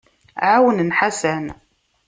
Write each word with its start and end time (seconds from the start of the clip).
Ɛawnen 0.51 0.91
Ḥasan. 0.99 1.45